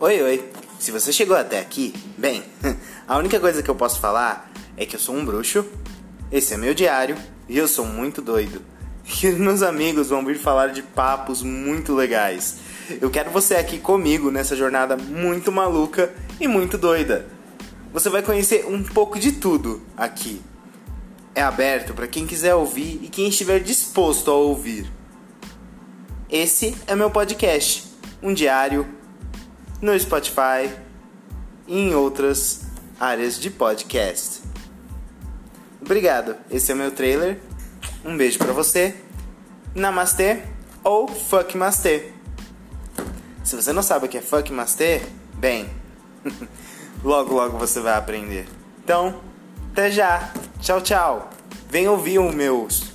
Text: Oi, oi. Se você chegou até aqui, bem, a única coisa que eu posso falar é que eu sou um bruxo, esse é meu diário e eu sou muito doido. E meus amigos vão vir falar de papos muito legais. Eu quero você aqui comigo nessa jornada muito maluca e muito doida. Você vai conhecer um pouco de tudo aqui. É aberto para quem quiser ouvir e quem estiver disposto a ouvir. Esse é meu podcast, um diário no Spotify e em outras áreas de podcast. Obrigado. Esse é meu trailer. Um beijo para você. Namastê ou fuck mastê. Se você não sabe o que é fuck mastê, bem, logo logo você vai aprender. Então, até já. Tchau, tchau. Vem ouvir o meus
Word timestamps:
Oi, 0.00 0.22
oi. 0.22 0.48
Se 0.78 0.92
você 0.92 1.12
chegou 1.12 1.36
até 1.36 1.58
aqui, 1.58 1.92
bem, 2.16 2.44
a 3.04 3.18
única 3.18 3.40
coisa 3.40 3.64
que 3.64 3.68
eu 3.68 3.74
posso 3.74 3.98
falar 3.98 4.48
é 4.76 4.86
que 4.86 4.94
eu 4.94 5.00
sou 5.00 5.12
um 5.12 5.24
bruxo, 5.24 5.66
esse 6.30 6.54
é 6.54 6.56
meu 6.56 6.72
diário 6.72 7.16
e 7.48 7.58
eu 7.58 7.66
sou 7.66 7.84
muito 7.84 8.22
doido. 8.22 8.62
E 9.24 9.26
meus 9.32 9.60
amigos 9.60 10.10
vão 10.10 10.24
vir 10.24 10.38
falar 10.38 10.68
de 10.68 10.82
papos 10.82 11.42
muito 11.42 11.96
legais. 11.96 12.58
Eu 13.00 13.10
quero 13.10 13.30
você 13.30 13.56
aqui 13.56 13.80
comigo 13.80 14.30
nessa 14.30 14.54
jornada 14.54 14.96
muito 14.96 15.50
maluca 15.50 16.14
e 16.38 16.46
muito 16.46 16.78
doida. 16.78 17.26
Você 17.92 18.08
vai 18.08 18.22
conhecer 18.22 18.66
um 18.66 18.84
pouco 18.84 19.18
de 19.18 19.32
tudo 19.32 19.82
aqui. 19.96 20.40
É 21.34 21.42
aberto 21.42 21.92
para 21.92 22.06
quem 22.06 22.24
quiser 22.24 22.54
ouvir 22.54 23.00
e 23.02 23.08
quem 23.08 23.28
estiver 23.28 23.58
disposto 23.58 24.30
a 24.30 24.34
ouvir. 24.34 24.92
Esse 26.30 26.76
é 26.86 26.94
meu 26.94 27.10
podcast, 27.10 27.84
um 28.22 28.32
diário 28.32 28.97
no 29.80 29.98
Spotify 29.98 30.70
e 31.66 31.78
em 31.78 31.94
outras 31.94 32.62
áreas 32.98 33.38
de 33.38 33.50
podcast. 33.50 34.42
Obrigado. 35.80 36.36
Esse 36.50 36.72
é 36.72 36.74
meu 36.74 36.90
trailer. 36.90 37.38
Um 38.04 38.16
beijo 38.16 38.38
para 38.38 38.52
você. 38.52 38.94
Namastê 39.74 40.42
ou 40.82 41.06
fuck 41.06 41.56
mastê. 41.56 42.10
Se 43.44 43.56
você 43.56 43.72
não 43.72 43.82
sabe 43.82 44.06
o 44.06 44.08
que 44.08 44.18
é 44.18 44.20
fuck 44.20 44.52
mastê, 44.52 45.02
bem, 45.34 45.70
logo 47.02 47.34
logo 47.34 47.56
você 47.56 47.80
vai 47.80 47.94
aprender. 47.94 48.46
Então, 48.82 49.20
até 49.72 49.90
já. 49.90 50.32
Tchau, 50.60 50.80
tchau. 50.80 51.30
Vem 51.70 51.86
ouvir 51.88 52.18
o 52.18 52.32
meus 52.32 52.87